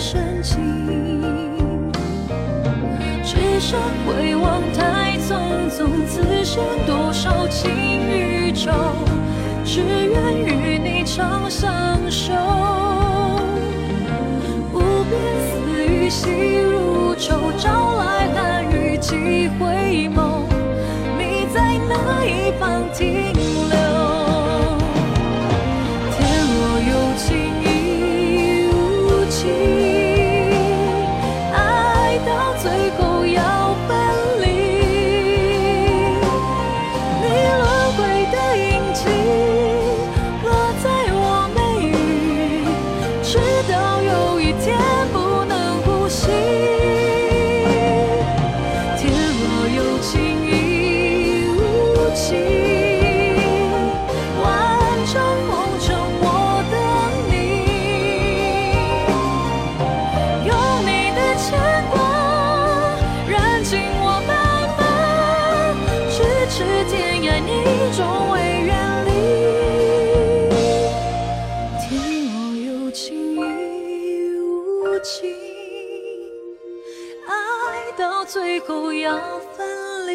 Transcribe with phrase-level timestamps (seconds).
[0.00, 0.58] 深情。
[3.22, 8.72] 只剩回望太匆匆，此生多少情与愁，
[9.62, 11.70] 只愿与你长相
[12.10, 12.32] 守。
[14.72, 20.46] 无边丝雨细如愁，朝来寒雨几回眸，
[21.18, 23.34] 你在哪一方停
[75.02, 75.34] 情，
[77.26, 79.18] 爱到最后要
[79.56, 80.12] 分离。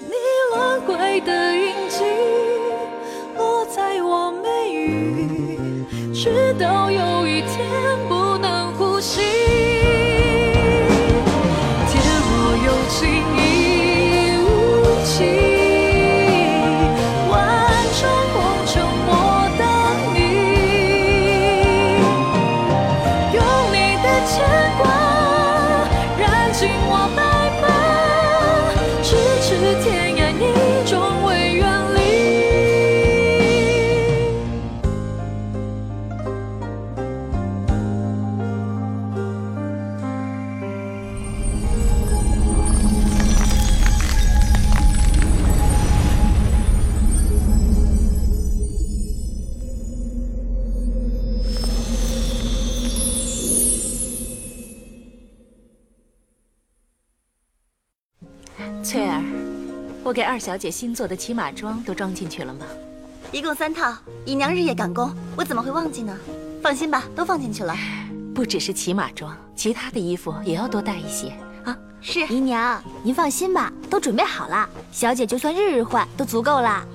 [0.00, 0.14] 你
[0.54, 2.04] 轮回的印记
[3.36, 6.87] 落在我眉宇，直到
[60.28, 62.66] 二小姐新做的骑马装都装进去了吗？
[63.32, 63.96] 一共三套，
[64.26, 66.14] 姨娘日夜赶工，我怎么会忘记呢？
[66.62, 67.74] 放心吧，都放进去了。
[68.34, 71.32] 不只是骑马装，其他的衣服也要多带一些
[71.64, 71.74] 啊。
[72.02, 74.68] 是姨娘，您放心吧，都准备好了。
[74.92, 76.86] 小姐就算日日换都足够了，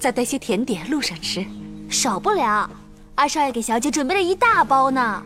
[0.00, 1.44] 再带些甜点，路上吃。
[1.90, 2.70] 少不了。
[3.14, 5.22] 二少爷给小姐准备了一大包呢。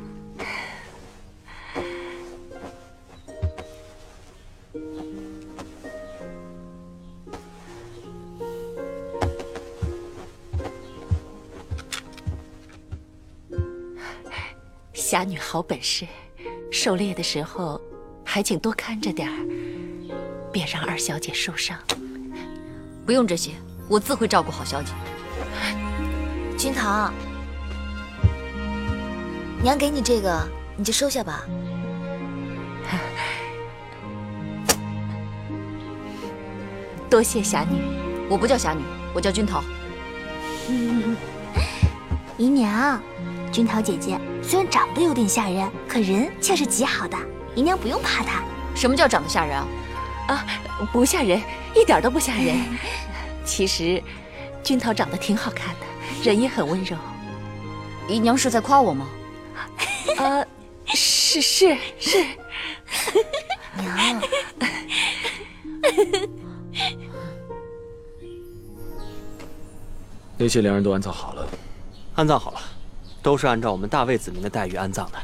[15.07, 16.07] 侠女好本事，
[16.73, 17.79] 狩猎的时候
[18.25, 19.37] 还请多看着点儿，
[20.51, 21.79] 别让二小姐受伤。
[23.05, 23.51] 不用这些，
[23.87, 24.95] 我自会照顾好小姐。
[26.57, 27.13] 君堂，
[29.63, 31.45] 娘给你这个，你就收下吧。
[37.11, 37.79] 多谢侠女。
[38.31, 38.81] 我不叫侠女，
[39.15, 39.63] 我叫君桃。
[42.39, 43.03] 姨娘，
[43.55, 47.17] 君桃姐姐虽然长得有点吓人，可人却是极好的，
[47.55, 48.43] 姨娘不用怕她。
[48.75, 49.65] 什么叫长得吓人啊？
[50.27, 50.45] 啊，
[50.93, 51.41] 不吓人，
[51.73, 52.57] 一点都不吓人。
[53.47, 54.03] 其实，
[54.65, 55.87] 君桃长得挺好看的，
[56.25, 56.97] 人也很温柔。
[58.09, 59.07] 姨娘是在夸我吗？
[60.19, 60.45] 呃，
[60.87, 62.27] 是是是，
[63.77, 64.21] 娘，
[70.37, 71.49] 那些良人都安葬好了，
[72.17, 72.61] 安葬好了，
[73.25, 75.19] 都是按照我们大魏子民的待遇安葬的。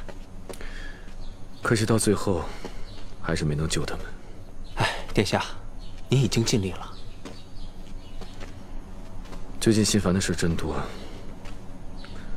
[1.60, 2.40] 可惜到最后，
[3.20, 4.06] 还是没能救他们。
[4.76, 5.44] 哎，殿下，
[6.08, 6.91] 您已经尽力了。
[9.60, 10.74] 最近心烦的事真多。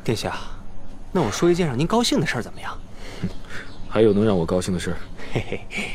[0.03, 0.35] 殿下，
[1.13, 2.77] 那我说一件让您高兴的事儿怎么样？
[3.87, 4.93] 还有能让我高兴的事？
[5.31, 5.91] 嘿嘿，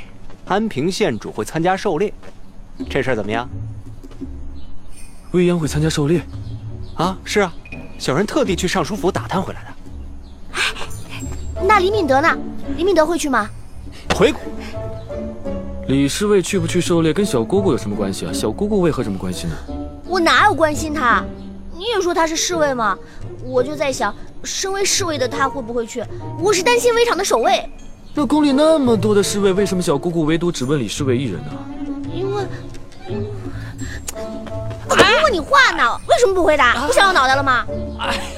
[0.46, 2.14] 安平县主会参加狩猎，
[2.88, 3.46] 这事儿怎么样？
[5.32, 6.22] 未央会参加狩猎？
[6.96, 7.52] 啊，是啊，
[7.98, 9.68] 小人特地去尚书府打探回来的。
[10.54, 10.62] 哎
[11.62, 12.36] 那李敏德呢？
[12.76, 13.48] 李敏德会去吗？
[14.16, 14.40] 回国。
[15.86, 18.32] 李侍卫去不去狩猎跟小姑姑有什么关系啊？
[18.32, 19.56] 小姑姑为何这么关心呢？
[20.06, 21.24] 我哪有关心他？
[21.72, 22.98] 你也说他是侍卫嘛，
[23.44, 24.12] 我就在想，
[24.42, 26.04] 身为侍卫的他会不会去？
[26.40, 27.68] 我是担心围场的守卫，
[28.14, 31.52] 那宫里那么多的侍卫，为什么小姑姑唯独只问李侍卫一人呢？
[32.12, 32.42] 因为，
[34.88, 36.86] 我在问你话呢，为什么不回答？
[36.86, 37.64] 不想要脑袋了吗？
[38.00, 38.37] 哎呀，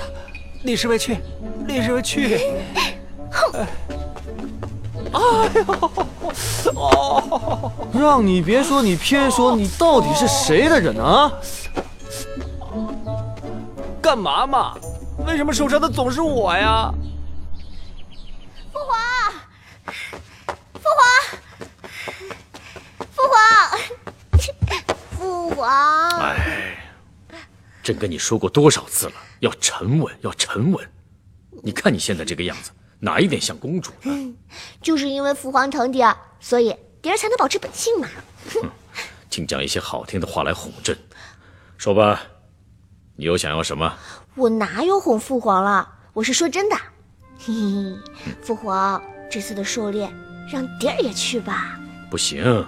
[0.62, 1.19] 李侍卫去，
[1.67, 2.39] 李侍卫去。
[3.31, 3.67] 哼！
[5.12, 5.65] 哎呦！
[6.75, 11.33] 哦让你别说，你偏说，你到底是谁的人啊？
[14.01, 14.75] 干嘛嘛？
[15.27, 16.93] 为什么受伤的总是我呀？
[18.73, 18.99] 父皇，
[20.75, 21.03] 父皇，
[23.12, 23.41] 父皇，
[25.19, 25.69] 父皇。
[26.21, 26.77] 哎，
[27.83, 30.89] 朕跟你说过多少次了，要沉稳，要沉稳。
[31.63, 34.35] 你看你现在这个样子，哪一点像公主呢？
[34.81, 38.09] 就是因为父皇疼蝶儿，所以蝶儿才能保持本性嘛。
[38.53, 38.69] 哼
[39.29, 40.97] 净讲一些好听的话来哄朕。
[41.77, 42.23] 说吧，
[43.17, 43.93] 你又想要什么？
[44.37, 45.89] 我哪有哄父皇了？
[46.13, 46.77] 我是说真的。
[47.39, 47.97] 嘿嘿，
[48.43, 50.11] 父皇，这次的狩猎
[50.53, 51.79] 让蝶儿也去吧。
[52.11, 52.67] 不行，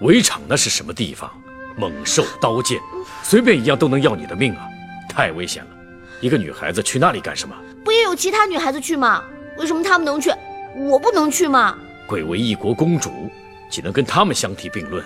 [0.00, 1.30] 围场那是什么地方？
[1.76, 2.80] 猛兽、刀剑，
[3.22, 4.68] 随便一样都能要你的命啊！
[5.08, 5.70] 太危险了。
[6.24, 7.54] 一个女孩子去那里干什么？
[7.84, 9.22] 不也有其他女孩子去吗？
[9.58, 10.32] 为什么她们能去，
[10.74, 11.76] 我不能去吗？
[12.06, 13.30] 贵为一国公主，
[13.70, 15.04] 岂能跟他们相提并论？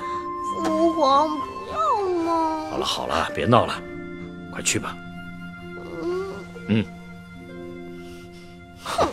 [0.64, 2.70] 父皇，不要嘛！
[2.70, 3.82] 好了好了，别闹了，
[4.52, 4.96] 快去吧。
[6.68, 6.84] 嗯
[8.84, 9.08] 哼，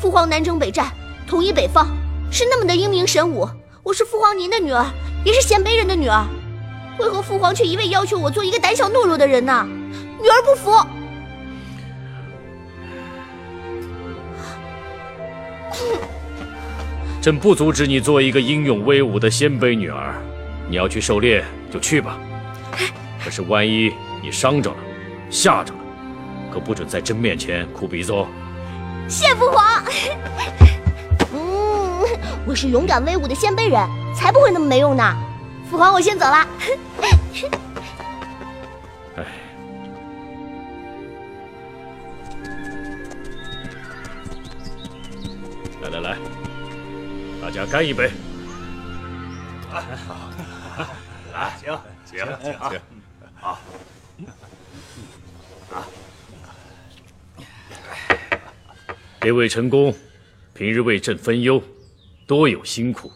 [0.00, 0.90] 父皇南征北战，
[1.24, 1.86] 统一北方，
[2.32, 3.48] 是那么的英明神武。
[3.84, 4.84] 我是父皇您的女儿，
[5.24, 6.26] 也是鲜卑人的女儿，
[7.02, 9.66] 为何父皇却一味要求我做一个胆小懦弱的人呢？
[10.20, 10.70] 女儿不服。
[17.20, 20.14] 朕不阻止你做一个英勇威武的鲜卑女儿。
[20.68, 22.16] 你要去狩猎就去吧，
[23.22, 24.76] 可是万一你伤着了、
[25.28, 25.80] 吓着了，
[26.52, 28.28] 可不准在朕面前哭鼻子哦。
[29.08, 29.82] 谢父皇。
[31.34, 32.06] 嗯，
[32.46, 35.16] 我是勇敢威武的鲜卑人，才不会那么没用呢。
[35.72, 36.46] 父皇，我先走了。
[39.16, 39.24] 哎，
[45.80, 46.18] 来来来，
[47.40, 48.10] 大家干一杯！
[51.32, 51.72] 来，请
[52.04, 52.78] 请请请。
[59.22, 59.94] 列位臣工，
[60.52, 61.62] 平日为朕分忧，
[62.26, 63.10] 多有辛苦。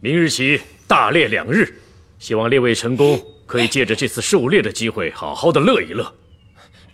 [0.00, 1.74] 明日起大猎两日，
[2.20, 6.14] 希望列位成功可以借着这次狩猎的机会，好好的乐一乐。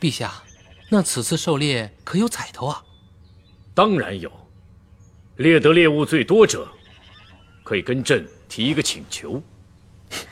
[0.00, 0.32] 陛下，
[0.88, 2.80] 那此次狩猎可有彩头啊？
[3.74, 4.30] 当然有，
[5.36, 6.66] 猎得猎物最多者，
[7.64, 9.42] 可以跟朕提一个请求，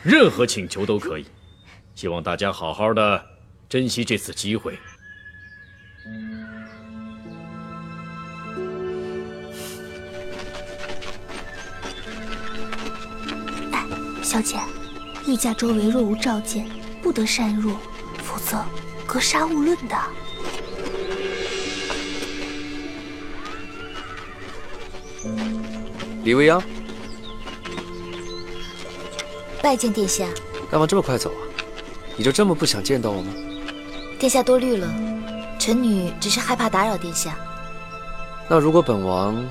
[0.04, 1.26] 任何请求都可以。
[1.96, 3.26] 希望大家好好的
[3.68, 4.78] 珍惜这次机会。
[14.22, 14.56] 小姐，
[15.26, 16.68] 御驾周围若无召见，
[17.02, 17.72] 不得擅入，
[18.22, 18.62] 否则
[19.06, 19.96] 格杀勿论的。
[26.24, 26.62] 李未央，
[29.62, 30.26] 拜见殿下。
[30.70, 31.40] 干嘛这么快走啊？
[32.16, 33.32] 你就这么不想见到我吗？
[34.18, 34.92] 殿下多虑了，
[35.58, 37.34] 臣女只是害怕打扰殿下。
[38.46, 39.42] 那如果本王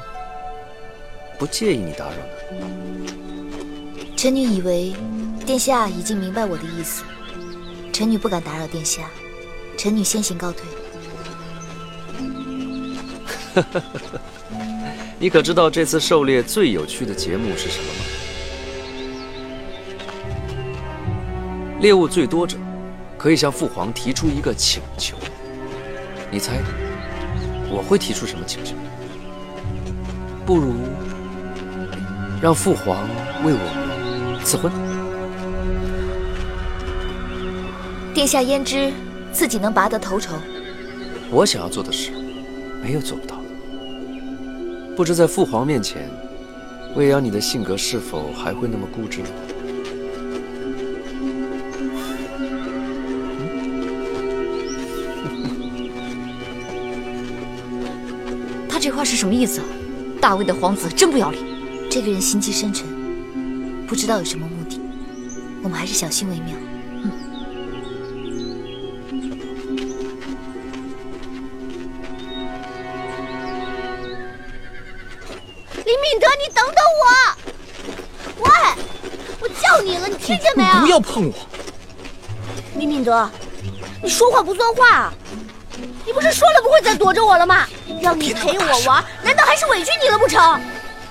[1.39, 2.67] 不介意你打扰呢？
[4.15, 4.93] 臣女以为
[5.43, 7.03] 殿下已经明白我的意思，
[7.91, 9.09] 臣女不敢打扰殿下，
[9.77, 10.61] 臣女先行告退。
[15.19, 18.05] 你可知道这次狩猎最有趣的节目是什么吗？
[21.79, 22.57] 猎物最多者
[23.17, 25.15] 可以向父皇提出一个请求。
[26.31, 26.61] 你猜，
[27.69, 28.73] 我会提出什么请求？
[30.45, 30.73] 不如
[32.41, 33.07] 让父皇
[33.43, 34.71] 为我赐婚。
[38.13, 38.93] 殿下焉知
[39.31, 40.35] 自己能拔得头筹？
[41.31, 42.11] 我想要做的事，
[42.79, 43.43] 没有做不到的。
[44.95, 46.07] 不知在父皇面前，
[46.95, 49.27] 未央你的性格是否还会那么固执呢？
[58.69, 59.65] 他这话是什么意思啊？
[60.21, 61.43] 大魏的皇子真不要脸。
[61.89, 62.87] 这个人心机深沉，
[63.87, 64.79] 不知道有什么目的，
[65.63, 66.55] 我们还是小心为妙。
[80.23, 80.79] 听见没有？
[80.79, 81.33] 不要碰我！
[82.75, 83.29] 李敏德，
[84.01, 85.13] 你说话不算话啊！
[86.05, 87.67] 你不是说了不会再躲着我了吗？
[88.01, 90.61] 让你陪我玩，难道还是委屈你了不成？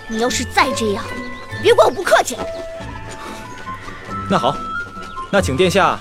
[0.09, 1.05] 你要是再这样，
[1.63, 2.39] 别怪我不客气。
[4.31, 4.57] 那好，
[5.31, 5.99] 那请殿下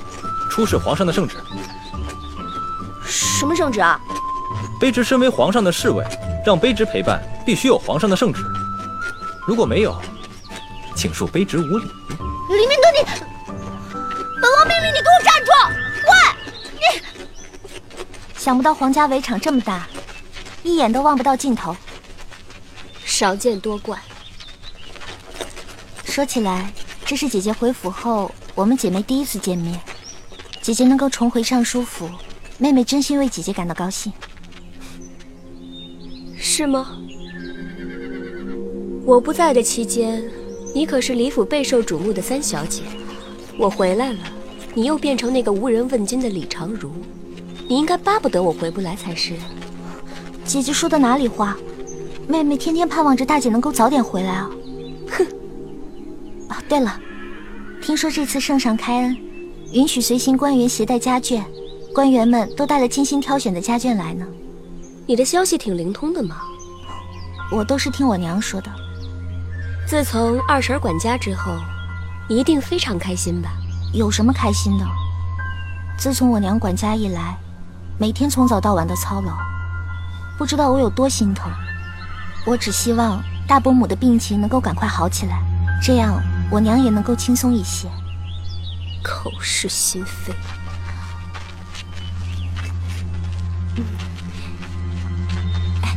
[0.49, 1.35] 出示皇上的圣旨。
[3.05, 3.99] 什么圣旨啊？
[4.79, 6.05] 卑职身为皇上的侍卫，
[6.45, 8.41] 让卑职陪伴，必须有皇上的圣旨。
[9.45, 9.95] 如果没有，
[10.95, 11.91] 请恕卑职无礼。
[18.41, 19.88] 想不到皇家围场这么大，
[20.63, 21.77] 一眼都望不到尽头。
[23.05, 23.95] 少见多怪。
[26.05, 26.74] 说起来，
[27.05, 29.79] 这是姐姐回府后我们姐妹第一次见面。
[30.60, 32.10] 姐姐能够重回尚书府，
[32.57, 34.12] 妹妹真心为姐姐感到高兴。
[36.36, 36.98] 是吗？
[39.05, 40.24] 我不在的期间，
[40.74, 42.81] 你可是李府备受瞩目的三小姐。
[43.55, 44.19] 我回来了，
[44.74, 46.91] 你又变成那个无人问津的李长如，
[47.71, 49.33] 你应该巴不得我回不来才是。
[50.43, 51.55] 姐姐说的哪里话？
[52.27, 54.49] 妹妹天天盼望着大姐能够早点回来啊！
[55.09, 55.25] 哼！
[56.49, 56.99] 啊，对了，
[57.81, 59.17] 听说这次圣上开恩，
[59.71, 61.41] 允许随行官员携带家眷，
[61.95, 64.27] 官员们都带了精心挑选的家眷来呢。
[65.07, 66.41] 你的消息挺灵通的嘛。
[67.53, 68.69] 我都是听我娘说的。
[69.87, 71.53] 自从二婶管家之后，
[72.27, 73.49] 你一定非常开心吧？
[73.93, 74.85] 有什么开心的？
[75.97, 77.37] 自从我娘管家一来，
[78.01, 79.31] 每天从早到晚的操劳，
[80.36, 81.51] 不知道我有多心疼。
[82.48, 85.39] 我只希望大伯母的病情能够赶快好起来，
[85.84, 87.88] 这样我娘也能够轻松一些。
[89.03, 90.34] 口是心非。
[95.84, 95.96] 哎，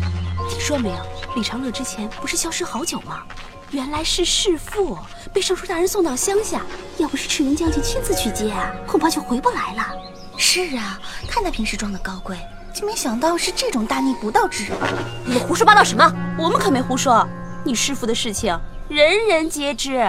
[0.50, 0.96] 听说没有？
[1.34, 3.22] 李长乐之前不是消失好久吗？
[3.70, 4.98] 原来是弑父，
[5.32, 6.60] 被尚书大人送到乡下。
[6.98, 9.86] 要不是赤云将军亲自去接啊，恐怕就回不来了。
[10.36, 10.98] 是啊，
[11.28, 12.36] 看他平时装的高贵。
[12.72, 14.76] 就没想到是这种大逆不道之人！
[15.24, 16.12] 你们胡说八道什么？
[16.36, 17.24] 我们可没胡说。
[17.64, 20.04] 你师父的事情，人人皆知。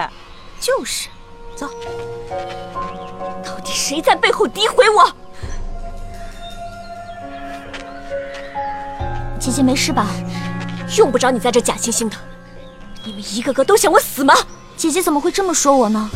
[0.58, 1.08] 就是，
[1.54, 1.68] 走。
[3.44, 5.12] 到底谁在背后诋毁我？
[9.38, 10.08] 姐姐没事吧？
[10.96, 12.16] 用不着你在这假惺惺的。
[13.04, 14.34] 你们一个个都想我死吗？
[14.76, 16.10] 姐姐怎么会这么说我呢？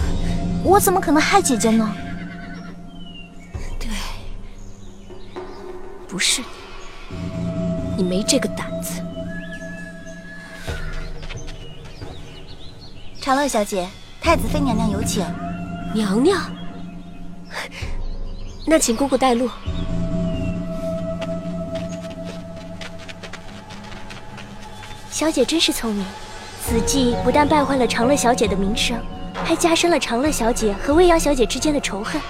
[0.64, 1.88] 我怎么可能害姐姐呢？
[6.11, 6.43] 不是
[7.97, 9.00] 你，你没这个胆子。
[13.21, 13.88] 长乐小姐，
[14.21, 15.25] 太子妃娘娘有请。
[15.95, 16.50] 娘娘，
[18.67, 19.49] 那请姑姑带路。
[25.12, 26.05] 小姐真是聪明，
[26.61, 28.99] 此计不但败坏了长乐小姐的名声，
[29.45, 32.21] 还加深了长乐小姐和未央小姐之间的仇恨。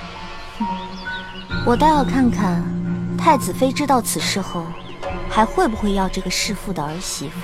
[1.64, 2.62] 我倒要看看。
[3.20, 4.64] 太子妃知道此事后，
[5.28, 7.34] 还会不会要这个弑父的儿媳妇？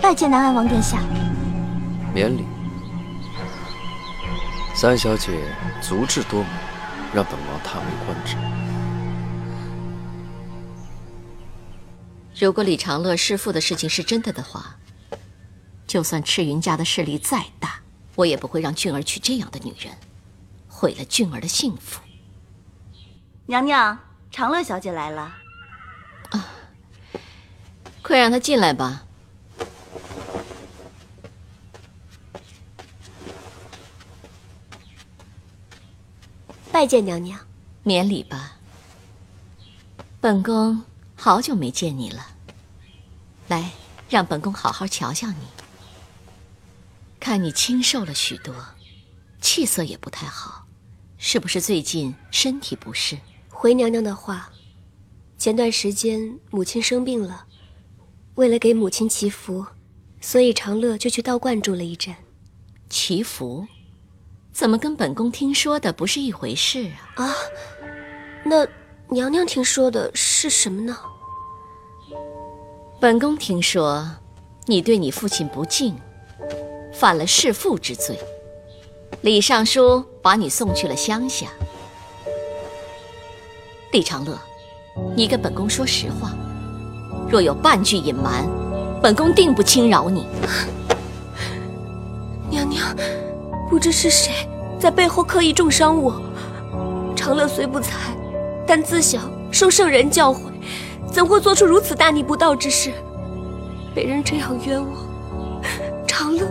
[0.00, 0.98] 拜见南安王殿下。
[2.14, 2.46] 免礼。
[4.74, 6.48] 三小姐足智多谋，
[7.12, 8.36] 让本王叹为观止。
[12.40, 14.76] 如果李长乐弑父的事情是真的的话，
[15.86, 17.77] 就算赤云家的势力再大，
[18.18, 19.96] 我也不会让俊儿娶这样的女人，
[20.66, 22.00] 毁了俊儿的幸福。
[23.46, 23.96] 娘娘，
[24.32, 25.36] 长乐小姐来了。
[26.30, 26.50] 啊，
[28.02, 29.04] 快让她进来吧。
[36.72, 37.38] 拜见娘娘，
[37.84, 38.56] 免礼吧。
[40.20, 40.82] 本宫
[41.14, 42.26] 好久没见你了，
[43.46, 43.70] 来，
[44.10, 45.57] 让本宫好好瞧瞧你。
[47.28, 48.54] 看你清瘦了许多，
[49.38, 50.66] 气色也不太好，
[51.18, 53.18] 是不是最近身体不适？
[53.50, 54.50] 回娘娘的话，
[55.36, 57.44] 前段时间母亲生病了，
[58.36, 59.66] 为了给母亲祈福，
[60.22, 62.14] 所以长乐就去道观住了一阵。
[62.88, 63.66] 祈福？
[64.50, 67.26] 怎么跟本宫听说的不是一回事啊？
[67.26, 67.34] 啊，
[68.42, 68.66] 那
[69.10, 70.96] 娘娘听说的是什么呢？
[72.98, 74.10] 本宫听说，
[74.64, 75.94] 你对你父亲不敬。
[76.98, 78.18] 犯了弑父之罪，
[79.20, 81.46] 李尚书把你送去了乡下。
[83.92, 84.36] 李长乐，
[85.14, 86.32] 你跟本宫说实话，
[87.30, 88.44] 若有半句隐瞒，
[89.00, 90.26] 本宫定不轻饶你。
[92.50, 92.84] 娘娘，
[93.70, 94.32] 不知是谁
[94.76, 96.20] 在背后刻意重伤我。
[97.14, 97.92] 长乐虽不才，
[98.66, 99.20] 但自小
[99.52, 100.50] 受圣人教诲，
[101.12, 102.90] 怎会做出如此大逆不道之事？
[103.94, 105.06] 被人这样冤枉，
[106.04, 106.44] 长乐。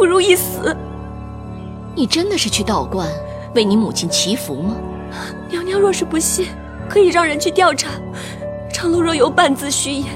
[0.00, 0.74] 不如一死。
[1.94, 3.06] 你真的是去道观
[3.54, 4.74] 为你母亲祈福吗？
[5.50, 6.46] 娘娘若是不信，
[6.88, 7.90] 可以让人去调查。
[8.72, 10.06] 长乐若有半字虚言，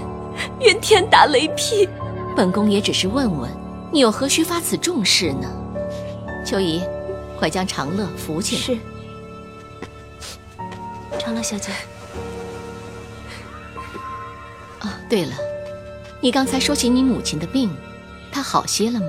[0.60, 1.86] 愿天打雷劈。
[2.34, 3.50] 本宫也只是问问，
[3.92, 5.46] 你又何须发此重誓呢？
[6.46, 6.82] 秋怡，
[7.38, 8.62] 快将长乐扶起来。
[8.62, 8.78] 是。
[11.18, 11.70] 长乐小姐。
[14.78, 15.34] 啊，对了，
[16.22, 17.70] 你刚才说起你母亲的病，
[18.32, 19.08] 她好些了吗？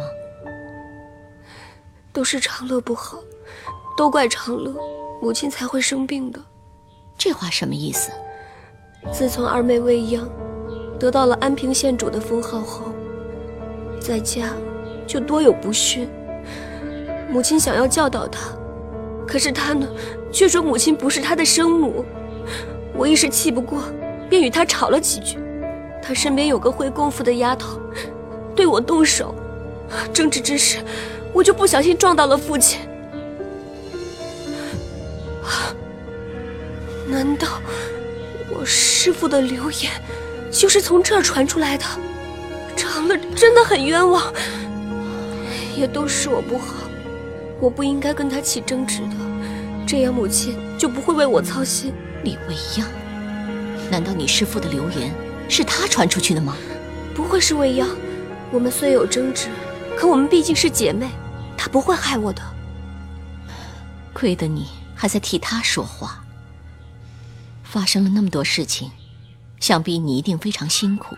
[2.15, 3.19] 都是长乐不好，
[3.97, 4.73] 都怪长乐，
[5.21, 6.39] 母亲才会生病的。
[7.17, 8.09] 这话什么意思？
[9.11, 10.25] 自从二妹未央
[10.97, 12.85] 得到了安平县主的封号后，
[13.99, 14.53] 在家
[15.05, 16.07] 就多有不逊。
[17.29, 18.49] 母亲想要教导她，
[19.27, 19.85] 可是她呢，
[20.31, 22.05] 却说母亲不是她的生母。
[22.95, 23.81] 我一时气不过，
[24.29, 25.37] 便与她吵了几句。
[26.01, 27.77] 她身边有个会功夫的丫头，
[28.55, 29.35] 对我动手，
[30.13, 30.77] 争执之时。
[31.35, 32.79] 我就不小心撞到了父亲，
[37.09, 37.59] 难道
[38.49, 39.91] 我师父的流言
[40.49, 41.83] 就是从这儿传出来的？
[42.77, 44.33] 长乐真的很冤枉，
[45.75, 46.75] 也都是我不好，
[47.59, 49.15] 我不应该跟他起争执的，
[49.85, 51.93] 这样母亲就不会为我操心。
[52.23, 52.87] 李未央，
[53.91, 55.13] 难道你师父的流言
[55.49, 56.55] 是他传出去的吗？
[57.13, 57.89] 不会是未央，
[58.51, 59.49] 我们虽有争执，
[59.97, 61.09] 可我们毕竟是姐妹。
[61.57, 62.41] 他不会害我的。
[64.13, 66.23] 亏得你还在替他说话。
[67.63, 68.91] 发生了那么多事情，
[69.59, 71.17] 想必你一定非常辛苦，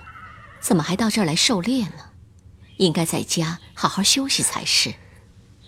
[0.60, 2.12] 怎么还到这儿来狩猎呢？
[2.78, 4.94] 应该在家好好休息才是。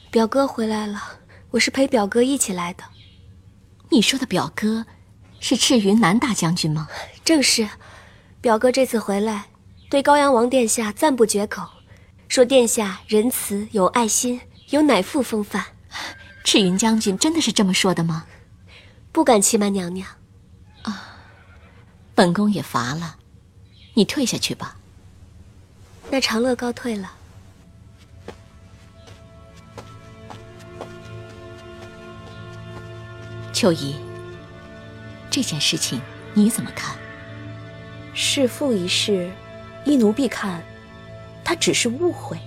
[0.10, 1.20] 表哥回来了，
[1.52, 2.84] 我是陪表哥一起来的。
[3.90, 4.86] 你说的表哥，
[5.40, 6.88] 是赤云南大将军吗？
[7.24, 7.70] 正是。
[8.42, 9.46] 表哥这次回来，
[9.90, 11.68] 对高阳王殿下赞不绝口，
[12.28, 14.40] 说殿下仁慈有爱心。
[14.70, 15.66] 有乃父风范，
[16.44, 18.26] 赤云将军真的是这么说的吗？
[19.12, 20.08] 不敢欺瞒娘娘。
[20.84, 21.18] 啊，
[22.14, 23.18] 本宫也乏了，
[23.96, 24.78] 你退下去吧。
[26.12, 27.12] 那长乐告退了。
[33.52, 33.96] 秋怡，
[35.32, 36.00] 这件事情
[36.36, 36.96] 你怎么看？
[38.14, 39.32] 弑父一事，
[39.84, 40.64] 依奴婢看，
[41.44, 42.40] 他只是误会。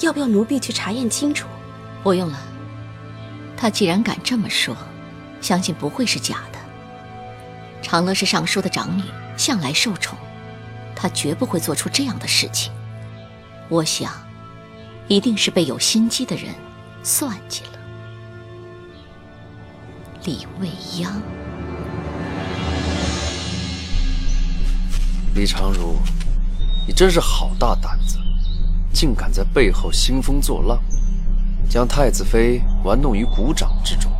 [0.00, 1.46] 要不要奴婢去查验清楚？
[2.02, 2.38] 不用了。
[3.56, 4.76] 他既然敢这么说，
[5.40, 6.58] 相信不会是假的。
[7.82, 9.02] 长乐是尚书的长女，
[9.36, 10.18] 向来受宠，
[10.94, 12.72] 她绝不会做出这样的事情。
[13.68, 14.12] 我想，
[15.08, 16.54] 一定是被有心机的人
[17.02, 17.78] 算计了。
[20.24, 20.68] 李未
[21.00, 21.22] 央，
[25.34, 25.96] 李长如，
[26.86, 28.18] 你真是好大胆子！
[28.96, 30.80] 竟敢在背后兴风作浪，
[31.68, 34.10] 将太子妃玩弄于股掌之中。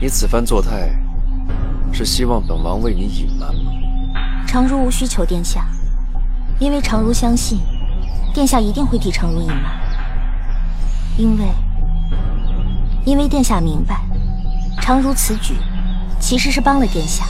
[0.00, 0.90] 你此番作态，
[1.92, 3.70] 是希望本王为你隐瞒吗？
[4.44, 5.68] 常如无需求殿下，
[6.58, 7.60] 因为常如相信，
[8.34, 9.80] 殿下一定会替常如隐瞒。
[11.16, 11.44] 因为，
[13.04, 14.00] 因为殿下明白，
[14.80, 15.54] 常如此举，
[16.18, 17.24] 其实是帮了殿下。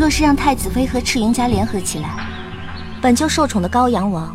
[0.00, 2.08] 若是让太子妃和赤云家联合起来，
[3.02, 4.34] 本就受宠的高阳王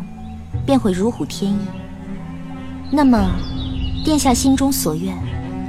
[0.64, 1.58] 便会如虎添翼。
[2.88, 3.18] 那么，
[4.04, 5.12] 殿下心中所愿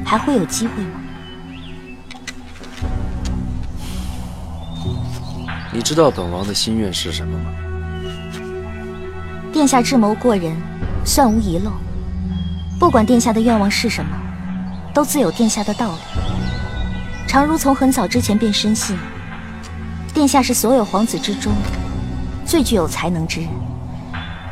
[0.05, 0.99] 还会有机会吗？
[5.73, 7.49] 你知道本王的心愿是什么吗？
[9.51, 10.55] 殿下智谋过人，
[11.03, 11.71] 算无遗漏。
[12.79, 14.11] 不管殿下的愿望是什么，
[14.93, 15.97] 都自有殿下的道理。
[17.27, 18.95] 常如从很早之前便深信，
[20.17, 21.53] 殿下是所有皇子之中
[22.43, 23.49] 最具有才能之人，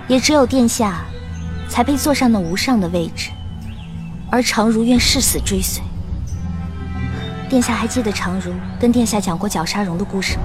[0.08, 1.04] 也只有殿下
[1.68, 3.32] 才配坐上那无上的位置，
[4.30, 5.82] 而常如愿誓死追随。
[7.50, 10.44] 殿下还记得常如跟殿下讲过绞杀荣的故事吗？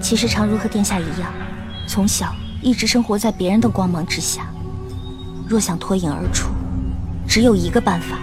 [0.00, 1.30] 其实常如和殿下一样，
[1.86, 4.46] 从小一直生活在别人的光芒之下，
[5.46, 6.48] 若想脱颖而出，
[7.28, 8.16] 只有一个办法。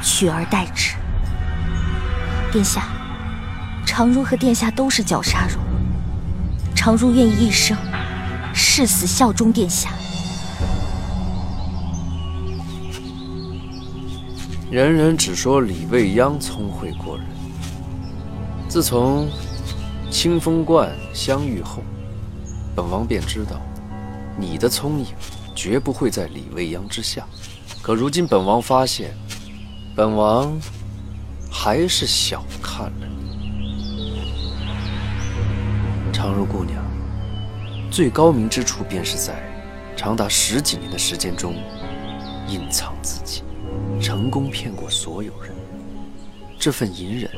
[0.00, 0.94] 取而代之，
[2.52, 2.84] 殿下，
[3.96, 5.58] 常如和殿下都是绞杀蓉，
[6.74, 7.74] 常如愿意一生
[8.52, 9.90] 誓死效忠殿下。
[14.70, 17.26] 人人只说李未央聪慧过人，
[18.68, 19.30] 自从
[20.10, 21.82] 清风观相遇后，
[22.74, 23.58] 本王便知道
[24.38, 25.06] 你的聪颖
[25.54, 27.26] 绝不会在李未央之下。
[27.80, 29.14] 可如今本王发现。
[29.96, 30.54] 本王
[31.50, 33.05] 还是小看了
[36.16, 36.82] 常如姑娘。
[37.90, 39.34] 最高明之处，便是在
[39.94, 41.54] 长达十几年的时间中，
[42.48, 43.42] 隐藏自己，
[44.00, 45.54] 成功骗过所有人。
[46.58, 47.30] 这份隐忍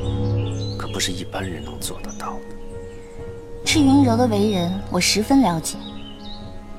[0.79, 3.64] 可不是一般人能做得到的。
[3.64, 5.77] 赤云柔的为人，我十分了解。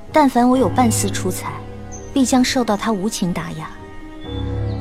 [0.09, 1.51] 但凡我有半丝出彩，
[2.13, 3.69] 必将受到他无情打压，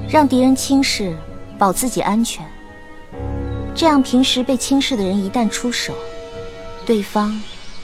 [0.09, 1.17] 让敌人轻视，
[1.59, 2.47] 保自己安全。
[3.75, 5.93] 这样，平时被轻视的人一旦出手，
[6.89, 7.39] 对方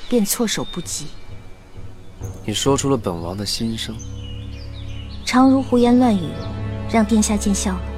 [0.09, 1.09] 便措手不及。
[2.47, 3.95] 你说出了本王的心声。
[5.27, 6.31] 常如胡言乱语，
[6.91, 7.94] 让殿下见笑了。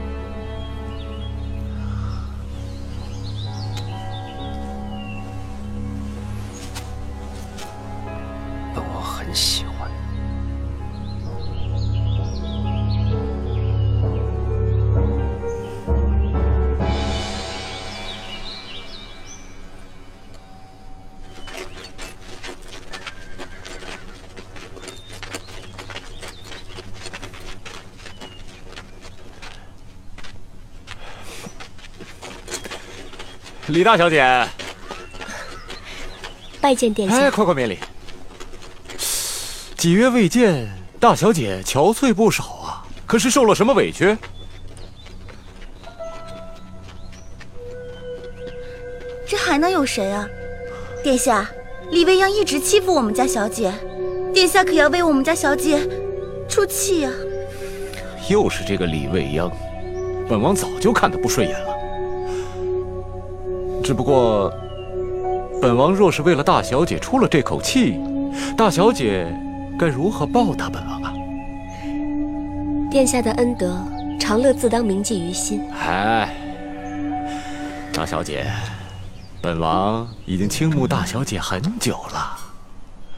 [33.76, 34.24] 李大小姐，
[36.62, 37.14] 拜见殿下。
[37.14, 37.78] 哎，快快免礼。
[39.76, 40.66] 几月未见，
[40.98, 44.16] 大小姐憔悴不少啊，可是受了什么委屈？
[49.28, 50.26] 这还能有谁啊？
[51.04, 51.46] 殿下，
[51.90, 53.70] 李未央一直欺负我们家小姐，
[54.32, 55.86] 殿下可要为我们家小姐
[56.48, 57.10] 出气呀、
[58.30, 59.52] 又是这个李未央，
[60.26, 61.75] 本王早就看他不顺眼了。
[63.86, 64.52] 只不过，
[65.62, 68.00] 本王若是为了大小姐出了这口气，
[68.56, 69.32] 大小姐
[69.78, 71.12] 该如何报答本王啊？
[72.90, 73.80] 殿下的恩德，
[74.18, 75.62] 长乐自当铭记于心。
[75.70, 76.34] 哎，
[77.92, 78.50] 大小姐，
[79.40, 82.36] 本王已经倾慕大小姐很久了。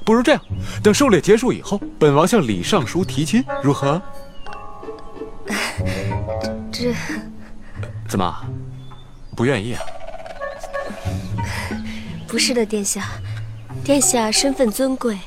[0.04, 0.40] 不如这样，
[0.82, 4.02] 等狩猎结束以后，本王向李尚书提亲，如何？
[6.70, 6.92] 这
[8.06, 8.36] 怎么，
[9.34, 9.80] 不愿意啊？
[12.38, 13.04] 不是的，殿下，
[13.82, 15.18] 殿下身份尊贵，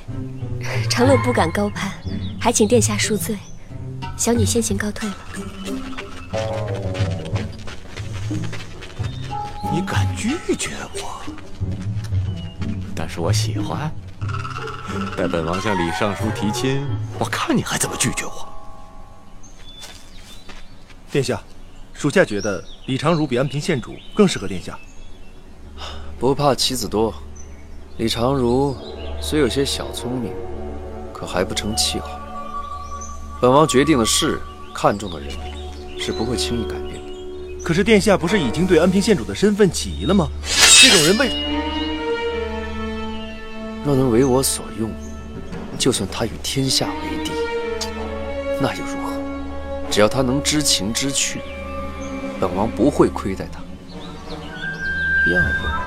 [0.89, 1.91] 长乐不敢高攀，
[2.39, 3.37] 还请殿下恕罪。
[4.15, 5.17] 小女先行告退了。
[9.73, 10.69] 你敢拒绝
[11.01, 11.21] 我？
[12.95, 13.91] 但是我喜欢。
[15.17, 16.81] 待本王向李尚书提亲，
[17.19, 18.47] 我看你还怎么拒绝我。
[21.11, 21.41] 殿下，
[21.91, 24.79] 属下觉得李长儒比安平县主更适合殿下。
[26.21, 27.11] 不怕棋子多，
[27.97, 28.77] 李长如
[29.19, 30.31] 虽有些小聪明，
[31.11, 32.07] 可还不成气候。
[33.41, 34.39] 本王决定的事，
[34.71, 35.31] 看中的人，
[35.99, 37.63] 是不会轻易改变的。
[37.63, 40.29] 可是殿下不是已经对安平县主的身份起疑了吗？
[40.79, 41.43] 这种人为……
[43.83, 44.91] 若能为我所用，
[45.79, 47.31] 就算他与天下为敌，
[48.61, 49.13] 那又如何？
[49.89, 51.41] 只要他能知情知趣，
[52.39, 53.59] 本王不会亏待他。
[55.27, 55.81] 要不然……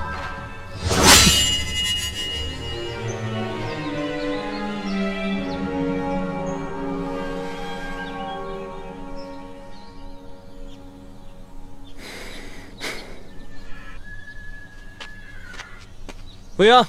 [16.57, 16.85] 未央，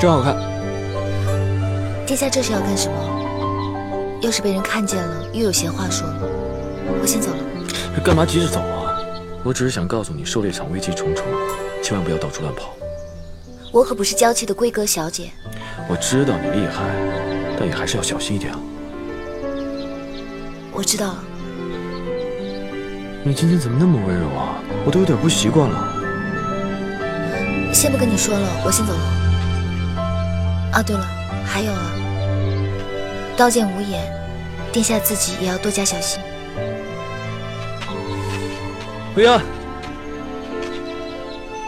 [0.00, 0.36] 真好看。
[2.06, 2.94] 殿下这是要干什么？
[4.22, 6.28] 要是被人看见了，又有闲话说了。
[7.02, 8.00] 我先走了。
[8.04, 8.94] 干嘛急着走啊？
[9.42, 11.26] 我只是想告诉你，狩猎场危机重重，
[11.82, 12.72] 千万不要到处乱跑。
[13.74, 15.32] 我可不是娇气的闺阁小姐。
[15.88, 16.84] 我知道你厉害，
[17.58, 18.58] 但也还是要小心一点啊。
[20.70, 21.24] 我知道了。
[23.24, 24.62] 你今天怎么那么温柔啊？
[24.86, 25.92] 我都有点不习惯了。
[27.72, 29.00] 先不跟你说了，我先走了。
[30.74, 31.04] 啊，对了，
[31.44, 31.90] 还有啊，
[33.36, 34.08] 刀剑无眼，
[34.70, 36.22] 殿下自己也要多加小心。
[39.16, 39.42] 薇安，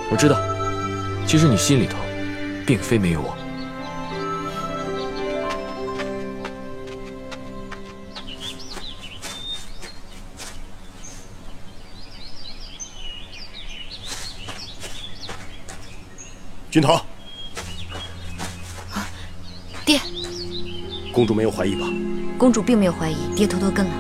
[0.09, 0.39] 我知道，
[1.27, 1.99] 其实你心里头，
[2.65, 3.37] 并非没有我。
[16.71, 17.05] 君桃，
[19.85, 19.99] 爹，
[21.13, 21.89] 公主没有怀疑吧？
[22.39, 23.93] 公主并没有怀疑，爹偷偷跟了。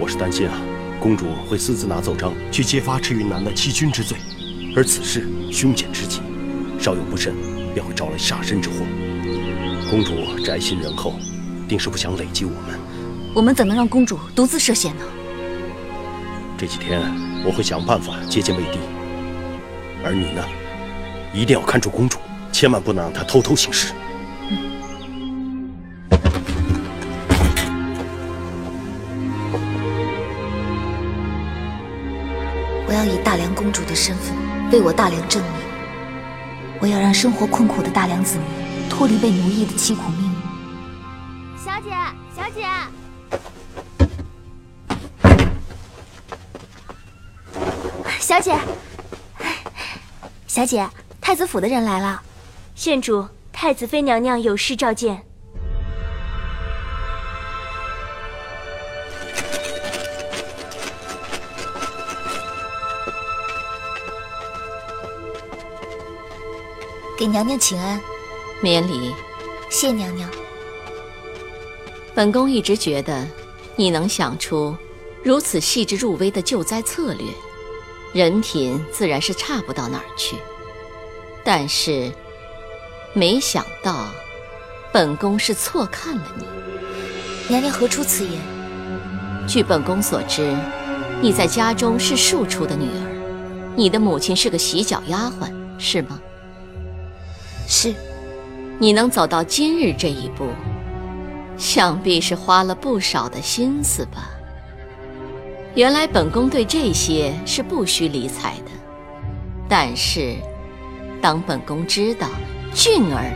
[0.00, 0.58] 我是担心啊，
[0.98, 4.18] 公主会私自拿奏章去揭发赤云南的欺君之罪，
[4.74, 5.91] 而此事凶险
[6.82, 7.32] 稍有不慎
[7.72, 8.74] 便会招来杀身之祸。
[9.88, 11.14] 公主宅心仁厚，
[11.68, 12.76] 定是不想累及我们。
[13.32, 15.04] 我们怎能让公主独自涉险呢？
[16.58, 17.00] 这几天
[17.46, 18.80] 我会想办法接近魏帝，
[20.04, 20.42] 而你呢，
[21.32, 22.18] 一定要看住公主，
[22.50, 23.92] 千万不能让她偷偷行事。
[32.88, 34.36] 我要以大梁公主的身份
[34.72, 35.61] 为我大梁正名。
[36.82, 40.32] 我要让生活困苦的大梁子民脱离被奴役的凄苦命运。
[41.56, 41.90] 小姐，
[42.34, 42.66] 小姐，
[48.18, 48.58] 小姐，
[50.48, 50.84] 小姐，
[51.20, 52.20] 太子府的人来了。
[52.74, 55.24] 县主，太子妃娘娘有事召见。
[67.22, 68.00] 给娘娘请安，
[68.60, 69.14] 免礼。
[69.70, 70.28] 谢娘娘。
[72.16, 73.24] 本宫一直觉得，
[73.76, 74.76] 你能想出
[75.22, 77.24] 如此细致入微的救灾策略，
[78.12, 80.34] 人品自然是差不到哪儿去。
[81.44, 82.10] 但是，
[83.12, 84.08] 没想到，
[84.92, 86.44] 本宫是错看了你。
[87.46, 88.40] 娘娘何出此言？
[89.46, 90.56] 据本宫所知，
[91.20, 96.20] 你在家中是庶出的女儿，你的母亲是个洗脚丫鬟，是吗？
[97.72, 97.94] 是。
[98.78, 100.48] 你能走到今日这一步，
[101.56, 104.28] 想必是花了不少的心思吧？
[105.74, 108.70] 原来本宫对这些是不需理睬的，
[109.70, 110.36] 但是，
[111.22, 112.28] 当本宫知道
[112.74, 113.32] 俊儿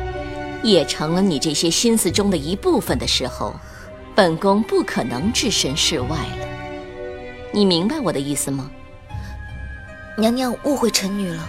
[0.62, 3.54] 也成了你这些心思中的一部分的时候，
[4.14, 6.46] 本宫不可能置身事外了。
[7.52, 8.70] 你明白我的意思吗？
[10.18, 11.48] 娘娘误会臣女了，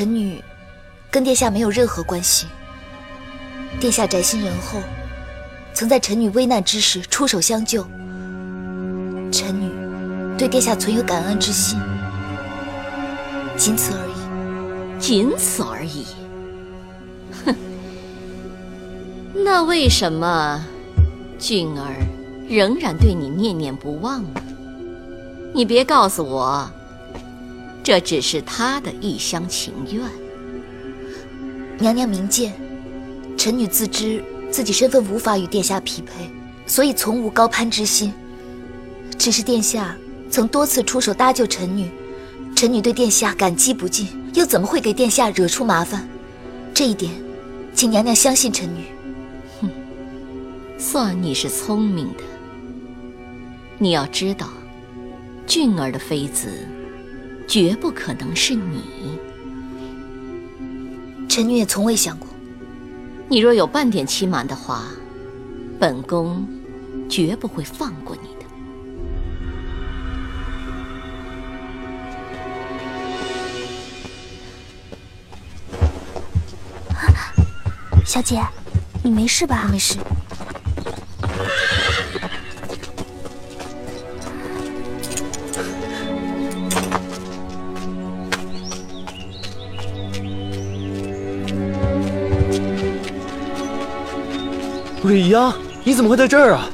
[0.00, 0.42] 臣女。
[1.10, 2.46] 跟殿下没有任何关系。
[3.78, 4.78] 殿下宅心仁厚，
[5.74, 7.82] 曾在臣女危难之时出手相救，
[9.30, 9.70] 臣女
[10.38, 11.78] 对殿下存有感恩之心，
[13.58, 14.98] 仅此而已。
[14.98, 16.06] 仅此而已。
[17.44, 17.54] 哼，
[19.34, 20.64] 那为什么
[21.38, 21.94] 俊儿
[22.48, 24.40] 仍然对你念念不忘呢？
[25.52, 26.70] 你别告诉我，
[27.82, 30.02] 这只是他的一厢情愿。
[31.78, 32.52] 娘娘明鉴，
[33.36, 36.30] 臣女自知自己身份无法与殿下匹配，
[36.66, 38.12] 所以从无高攀之心。
[39.18, 39.96] 只是殿下
[40.30, 41.90] 曾多次出手搭救臣女，
[42.54, 46.06] 臣女对殿下感激不尽，又怎么会给殿下惹出麻烦？
[46.74, 47.10] 这一点，
[47.74, 48.84] 请娘娘相信臣女。
[49.60, 49.70] 哼，
[50.78, 52.24] 算你是聪明的。
[53.78, 54.48] 你要知道，
[55.46, 56.48] 俊儿的妃子，
[57.50, 59.18] 绝不可能是你。
[61.28, 62.28] 臣女也从未想过，
[63.28, 64.84] 你若有半点欺瞒的话，
[65.80, 66.46] 本宫
[67.08, 68.44] 绝不会放过你的。
[78.06, 78.40] 小姐，
[79.02, 79.68] 你没事吧？
[79.72, 79.96] 没事。
[95.10, 96.70] 未央，你怎么会在这儿啊？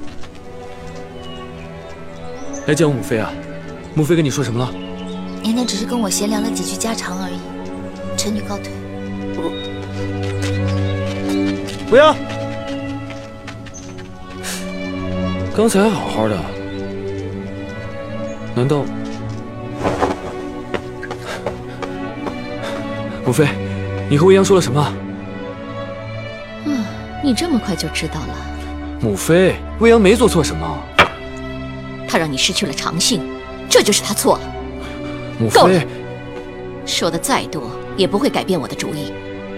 [2.66, 3.32] 来见我母妃啊！
[3.94, 4.70] 母妃跟你说什么了？
[5.42, 7.36] 娘娘只是跟我闲聊了几句家常而已。
[8.14, 8.70] 臣女告退。
[11.90, 12.14] 未央，
[15.56, 16.36] 刚才还好好的，
[18.54, 18.84] 难道？
[23.24, 23.48] 母妃，
[24.10, 24.92] 你和未央说了什么？
[27.26, 28.36] 你这么快就知道了，
[29.00, 30.80] 母妃，未央没做错什么。
[32.06, 33.20] 他让你失去了长性，
[33.68, 34.54] 这就是他错了。
[35.36, 35.84] 母妃，
[36.86, 39.12] 说的再多也不会改变我的主意，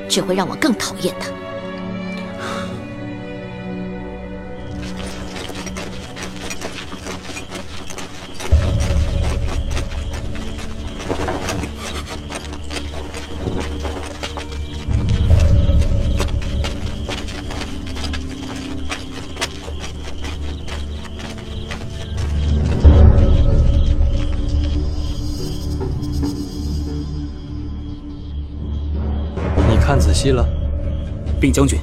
[0.09, 1.29] 只会让我更讨厌他。
[30.29, 30.47] 看仔细了，
[31.41, 31.79] 禀将军，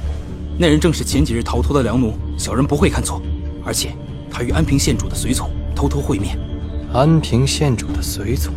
[0.57, 3.21] 那人正是前几日逃脱的良奴，小人不会看错。
[3.65, 3.91] 而且
[4.29, 6.37] 他与安平县主的随从偷偷会面。
[6.93, 8.53] 安平县主的随从，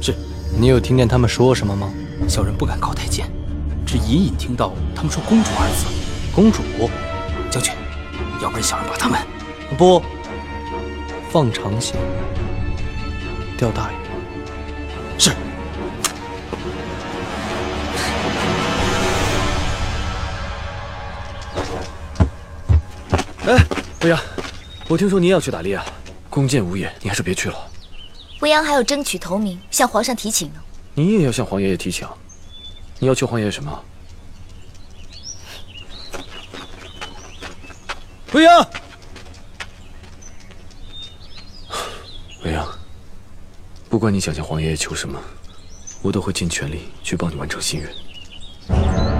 [0.00, 0.14] 是。
[0.58, 1.88] 你有听见他们说什么吗？
[2.28, 3.24] 小人不敢靠太近，
[3.86, 5.86] 只隐隐听到他们说“公主”二字。
[6.34, 6.60] 公主，
[7.50, 7.72] 将军，
[8.42, 9.18] 要不然小人把他们……
[9.78, 10.02] 不，
[11.30, 11.96] 放长线
[13.56, 13.94] 钓大鱼。
[15.18, 15.30] 是。
[23.50, 23.66] 哎，
[24.02, 24.20] 未央，
[24.86, 25.84] 我听说你也要去打猎啊，
[26.28, 27.56] 弓箭无眼，你还是别去了。
[28.38, 30.60] 未央还要争取头名，向皇上提请呢。
[30.94, 32.06] 你也要向皇爷爷提请，
[33.00, 33.84] 你要求皇爷爷什么？
[38.30, 38.64] 未央，
[42.44, 42.64] 未央，
[43.88, 45.20] 不管你想向皇爷爷求什么，
[46.02, 49.19] 我都会尽全力去帮你完成心愿。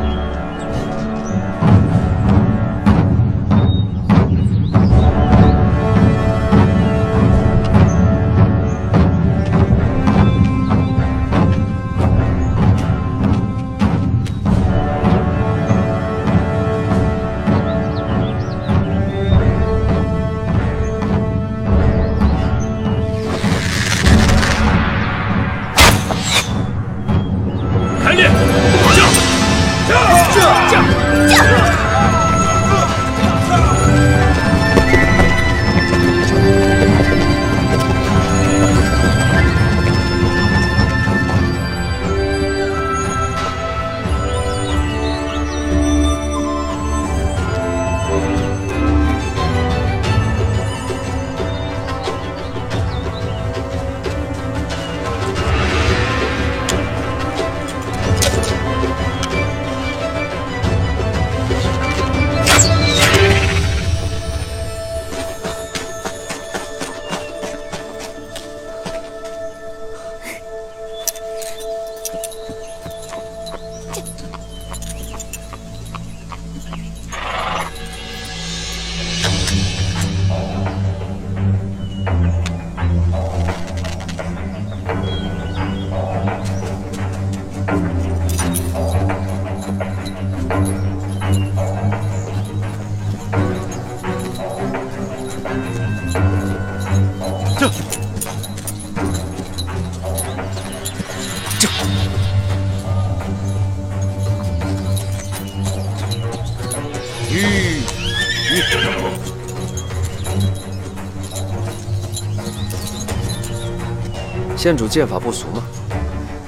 [114.60, 115.62] 县主剑法不俗吗？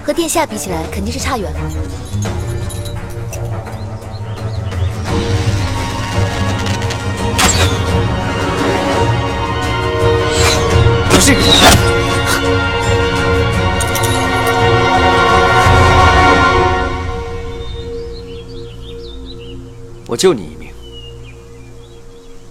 [0.05, 1.61] 和殿下比起来，肯定是差远了。
[11.11, 11.35] 小心！
[20.07, 20.69] 我救你一命。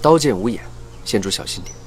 [0.02, 0.60] 刀剑无眼，
[1.06, 1.81] 县主小心点。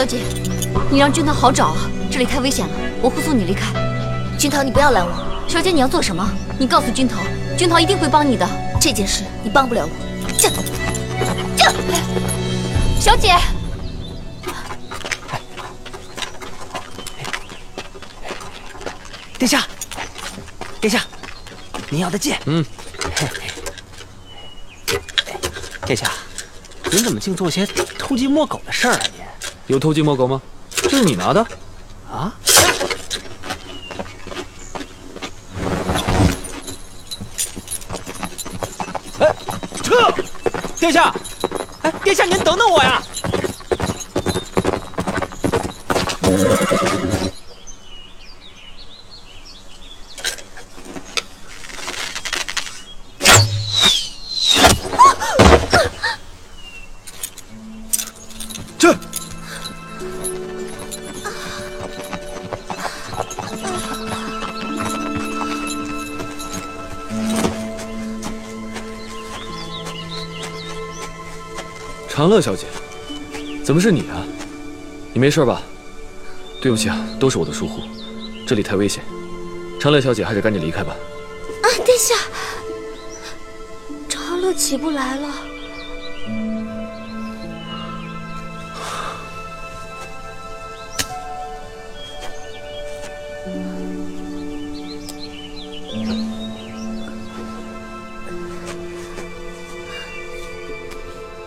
[0.00, 0.16] 小姐，
[0.90, 3.66] 你让君涛好找啊，这里太危险了，我护送你离开。
[4.38, 5.12] 君涛，你不要拦我。
[5.46, 6.26] 小姐，你要做什么？
[6.58, 7.18] 你告诉君涛，
[7.54, 8.48] 君涛一定会帮你的。
[8.80, 9.90] 这件事你帮不了我。
[10.38, 10.48] 这，
[11.54, 11.70] 这，
[12.98, 13.36] 小姐，
[19.38, 19.66] 殿下，
[20.80, 21.04] 殿下，
[21.90, 22.40] 您要的剑。
[22.46, 22.64] 嗯。
[25.84, 26.10] 殿下，
[26.90, 27.66] 您怎么净做些
[27.98, 29.00] 偷鸡摸狗的事儿啊？
[29.70, 30.42] 您有偷鸡摸狗吗？
[30.68, 31.40] 这是你拿的？
[32.10, 32.34] 啊？
[39.20, 39.32] 哎，
[39.80, 40.12] 撤！
[40.80, 41.14] 殿下，
[41.82, 43.00] 哎，殿下您等等我呀！
[72.20, 72.66] 长乐小姐，
[73.64, 74.22] 怎么是你啊？
[75.14, 75.62] 你没事吧？
[76.60, 77.80] 对不起啊，都是我的疏忽，
[78.46, 79.02] 这里太危险。
[79.80, 80.94] 长乐小姐还是赶紧离开吧。
[81.62, 82.14] 啊，殿下，
[84.06, 85.34] 长乐起不来了。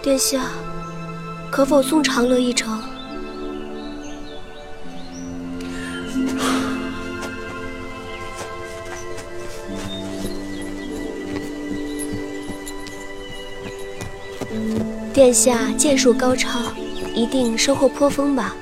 [0.02, 0.50] 殿下，
[1.54, 2.82] 可否送长乐一程？
[15.14, 16.60] 殿下剑术高超
[17.14, 18.50] 一定收获颇丰吧。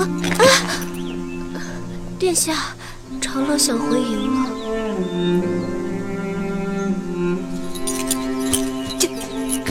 [0.00, 0.02] 啊
[0.36, 0.42] 啊
[2.18, 2.75] 殿下。
[3.36, 4.48] 长乐想回营了。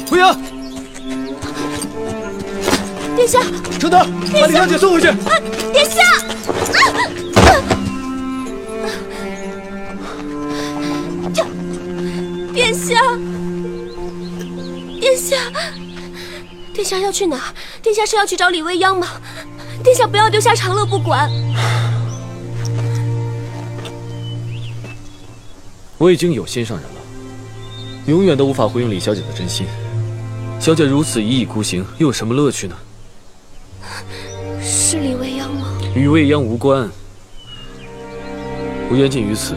[0.08, 0.26] 回营！
[3.16, 3.40] 殿下，
[3.80, 4.06] 程德，
[4.40, 5.08] 把李小姐送回去。
[5.08, 5.16] 啊，
[5.74, 6.04] 殿下！
[11.34, 11.44] 这，
[12.54, 13.02] 殿下，
[15.02, 15.36] 殿下，
[16.72, 17.40] 殿下要去哪？
[17.82, 19.08] 殿下是要去找李未央吗？
[19.84, 21.28] 殿下不要丢下长乐不管。
[26.06, 27.02] 我已经有心上人了，
[28.06, 29.66] 永远都无法回应李小姐的真心。
[30.60, 32.78] 小姐如此一意孤行，又有什么乐趣呢？
[34.62, 35.76] 是李未央吗？
[35.96, 36.88] 与未央无关，
[38.92, 39.56] 我言尽于此。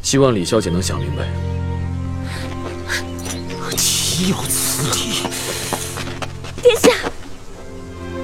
[0.00, 1.28] 希望李小姐能想明白。
[3.76, 5.28] 岂有此理！
[6.62, 6.90] 殿下，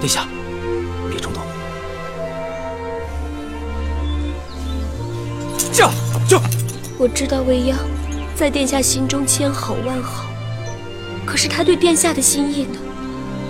[0.00, 0.26] 殿下，
[7.00, 7.78] 我知道未央
[8.34, 10.24] 在殿下心中千好万好，
[11.24, 12.78] 可是他对殿下的心意呢？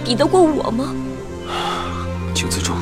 [0.05, 0.95] 比得过我吗？
[2.35, 2.77] 请自重。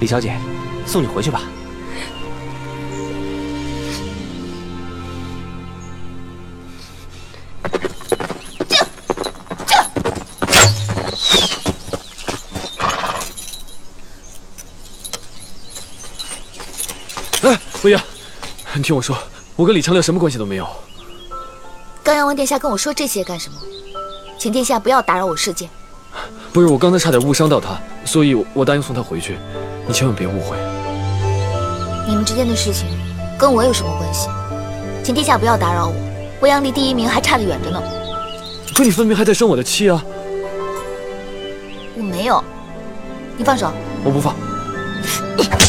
[0.00, 0.36] 李小姐，
[0.84, 1.42] 送你回去吧。
[17.86, 18.02] 哎，未央，
[18.74, 19.16] 你听我说，
[19.54, 20.66] 我跟李长乐什么关系都没有。
[22.02, 23.56] 刚阳王殿下跟我说这些干什么？
[24.36, 25.70] 请殿下不要打扰我射箭。
[26.52, 29.38] 不是，我刚才差点误伤到他，所以我答应送他回去。
[29.86, 30.56] 你千万别误会。
[32.08, 32.88] 你们之间的事情
[33.38, 34.28] 跟我有什么关系？
[35.04, 35.94] 请殿下不要打扰我。
[36.40, 37.80] 未央离第一名还差得远着呢。
[38.74, 40.04] 可你分明还在生我的气啊！
[41.96, 42.42] 我没有。
[43.36, 43.70] 你放手。
[44.02, 44.34] 我不放。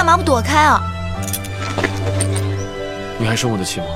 [0.00, 0.80] 干嘛不躲开啊？
[3.18, 3.86] 你还生我的气吗？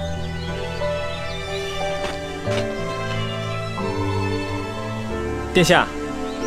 [5.55, 5.87] 殿下，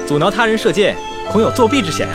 [0.06, 0.96] 阻挠他人射箭，
[1.32, 2.14] 恐有作弊之嫌呀！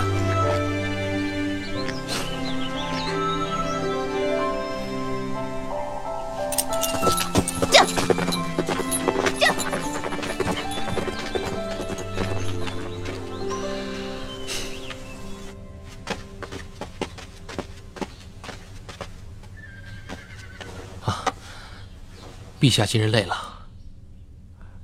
[22.63, 23.35] 陛下今日累了。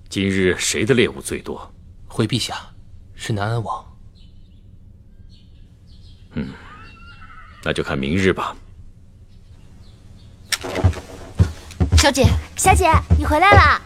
[0.08, 1.72] 今日谁的猎物最多？
[2.08, 2.56] 回陛下，
[3.14, 3.84] 是南安王。
[6.32, 6.48] 嗯，
[7.62, 8.56] 那就看明日吧。
[11.96, 12.26] 小姐，
[12.56, 13.80] 小姐，你回来啦！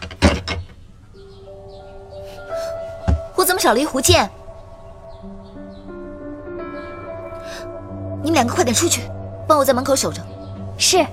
[3.35, 4.27] 我怎么少了一壶剑？
[8.23, 9.03] 你们两个快点出去，
[9.47, 10.19] 帮我在门口守着。
[10.79, 11.05] 是。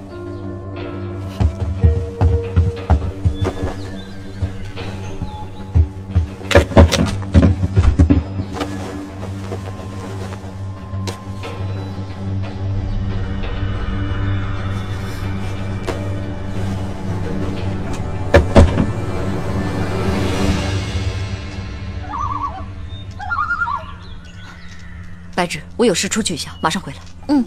[25.81, 26.99] 我有事出去一下，马上回来。
[27.29, 27.43] 嗯。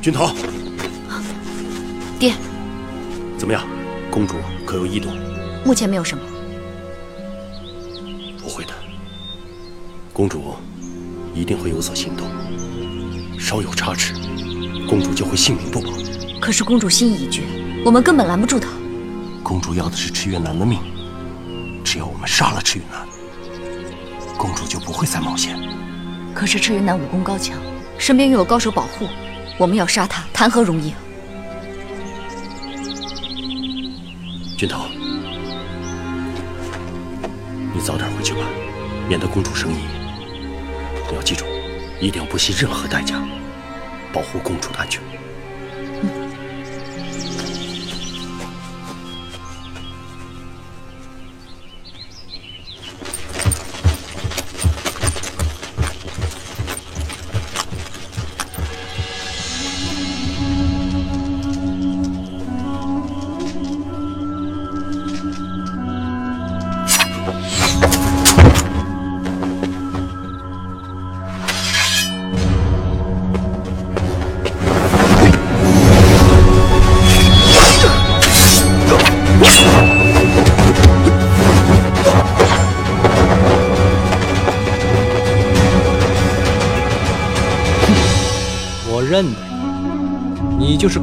[0.00, 0.32] 君桃，
[2.20, 2.32] 爹，
[3.36, 3.66] 怎么样？
[4.12, 5.12] 公主可有异动？
[5.64, 6.22] 目前没有什么。
[8.40, 8.72] 不会的，
[10.12, 10.54] 公主
[11.34, 12.28] 一定会有所行动。
[13.38, 14.14] 稍有差池，
[14.92, 15.90] 公主就会性命不保。
[16.38, 17.40] 可是公主心意已决，
[17.82, 18.68] 我们根本拦不住她。
[19.42, 20.80] 公主要的是赤月南的命，
[21.82, 23.00] 只要我们杀了赤月南，
[24.36, 25.58] 公主就不会再冒险。
[26.34, 27.56] 可是赤云南武功高强，
[27.96, 29.08] 身边又有高手保护，
[29.56, 30.98] 我们要杀他，谈何容易啊！
[34.58, 34.84] 君桃，
[37.72, 38.40] 你早点回去吧，
[39.08, 39.76] 免得公主生疑。
[41.08, 41.46] 你要记住，
[41.98, 43.18] 一定要不惜任何代价
[44.12, 45.21] 保护公主的安全。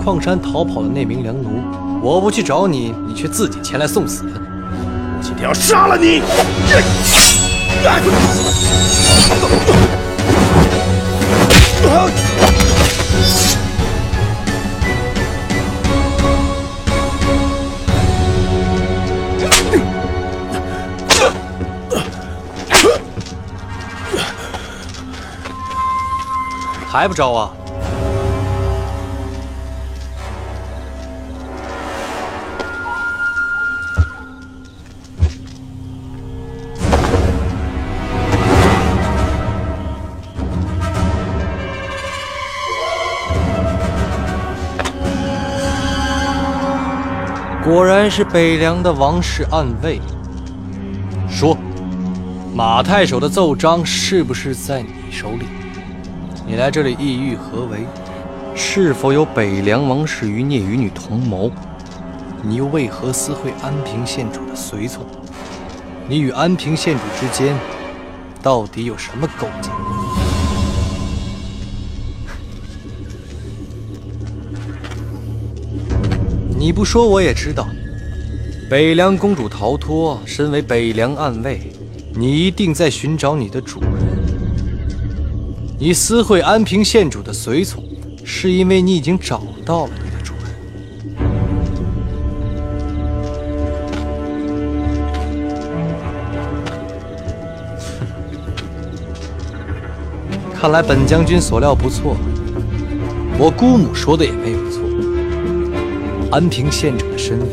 [0.09, 1.61] 矿山逃跑的那名良奴。
[2.01, 4.23] 我不去找你，你却自己前来送死。
[4.25, 6.23] 我今天要杀了你！
[26.87, 27.51] 还不招啊？
[47.69, 50.01] 果然是北凉的王室暗卫。
[51.29, 51.55] 说，
[52.51, 55.45] 马太守的奏章是不是在你手里？
[56.47, 57.85] 你来这里意欲何为？
[58.55, 61.51] 是否有北凉王室余孽与你同谋？
[62.41, 65.05] 你又为何私会安平县主的随从？
[66.07, 67.55] 你与安平县主之间
[68.41, 69.69] 到底有什么勾结？
[76.59, 77.69] 你不说我也知道，
[78.69, 81.71] 北凉公主逃脱，身为北凉暗卫，
[82.13, 83.89] 你一定在寻找你的主人。
[85.79, 87.81] 你私会安平县主的随从，
[88.25, 90.43] 是因为你已经找到了你的主人。
[100.53, 102.17] 看来本将军所料不错，
[103.39, 104.58] 我姑母说的也没有。
[106.31, 107.47] 安平县主的身份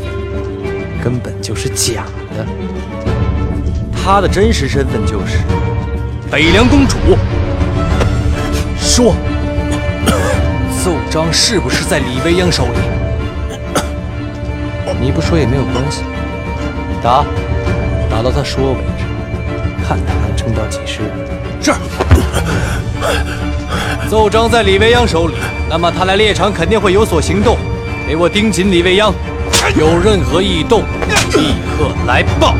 [1.03, 2.05] 根本就是假
[2.37, 2.47] 的，
[3.93, 5.39] 他的真实身份就是
[6.31, 6.97] 北凉公主。
[8.79, 9.14] 说，
[10.85, 12.79] 奏章是不是在李未央手里？
[15.01, 16.03] 你不说也没有关系，
[17.03, 17.24] 打，
[18.11, 19.05] 打到他说为止，
[19.87, 21.01] 看他能撑到几时。
[21.61, 21.72] 是。
[24.09, 25.35] 奏章在李未央手里，
[25.68, 27.59] 那么他来猎场肯定会有所行动。
[28.07, 29.12] 给我盯紧李未央，
[29.76, 30.82] 有任何异动，
[31.34, 32.54] 立刻来报。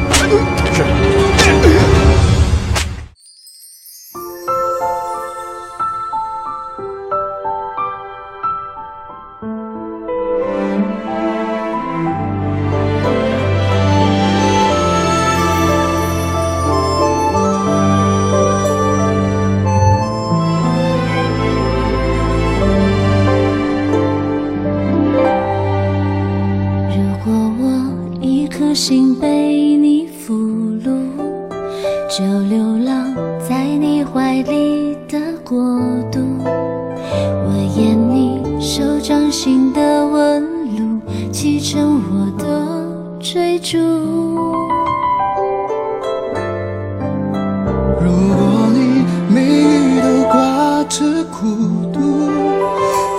[48.01, 48.41] 如果
[48.73, 49.05] 你
[49.35, 51.97] 眉宇都挂着孤独，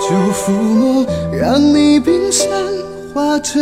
[0.00, 2.48] 就抚摸，让你冰山
[3.12, 3.60] 化成